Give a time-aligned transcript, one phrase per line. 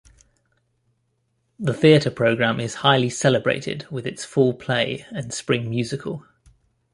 [1.59, 6.25] The theatre program is highly celebrated with its fall play and spring musical.